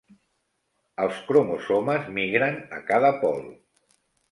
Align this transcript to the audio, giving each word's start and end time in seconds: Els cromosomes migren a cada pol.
Els 1.03 1.19
cromosomes 1.27 2.09
migren 2.17 2.59
a 2.79 2.83
cada 2.91 3.15
pol. 3.23 3.41